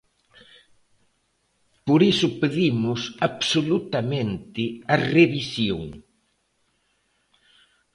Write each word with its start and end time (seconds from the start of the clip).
Por 1.85 1.99
iso 2.13 2.27
pedimos, 2.41 2.99
absolutamente, 3.29 4.63
a 4.93 4.95
revisión. 5.15 5.81